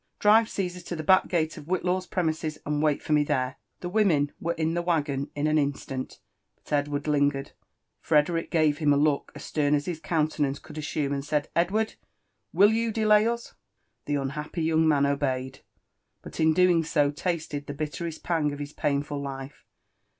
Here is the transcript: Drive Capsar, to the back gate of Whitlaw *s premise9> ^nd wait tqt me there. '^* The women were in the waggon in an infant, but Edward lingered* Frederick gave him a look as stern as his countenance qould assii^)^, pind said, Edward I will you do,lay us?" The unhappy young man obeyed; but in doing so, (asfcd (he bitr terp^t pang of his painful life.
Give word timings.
Drive 0.17 0.47
Capsar, 0.47 0.83
to 0.83 0.95
the 0.95 1.03
back 1.03 1.27
gate 1.27 1.57
of 1.59 1.65
Whitlaw 1.67 1.97
*s 1.97 2.07
premise9> 2.07 2.63
^nd 2.63 2.81
wait 2.81 3.03
tqt 3.03 3.13
me 3.13 3.23
there. 3.23 3.57
'^* 3.77 3.81
The 3.81 3.89
women 3.89 4.31
were 4.39 4.53
in 4.55 4.73
the 4.73 4.81
waggon 4.81 5.29
in 5.35 5.45
an 5.45 5.59
infant, 5.59 6.17
but 6.63 6.73
Edward 6.73 7.07
lingered* 7.07 7.51
Frederick 7.99 8.49
gave 8.49 8.79
him 8.79 8.93
a 8.93 8.97
look 8.97 9.31
as 9.35 9.43
stern 9.43 9.75
as 9.75 9.85
his 9.85 9.99
countenance 9.99 10.59
qould 10.59 10.77
assii^)^, 10.77 11.07
pind 11.11 11.23
said, 11.23 11.49
Edward 11.55 11.91
I 11.91 11.95
will 12.51 12.71
you 12.71 12.91
do,lay 12.91 13.27
us?" 13.27 13.53
The 14.07 14.15
unhappy 14.15 14.63
young 14.63 14.87
man 14.87 15.05
obeyed; 15.05 15.59
but 16.23 16.39
in 16.39 16.55
doing 16.55 16.83
so, 16.83 17.11
(asfcd 17.11 17.51
(he 17.51 17.59
bitr 17.61 17.91
terp^t 18.07 18.23
pang 18.23 18.51
of 18.51 18.57
his 18.57 18.73
painful 18.73 19.21
life. 19.21 19.65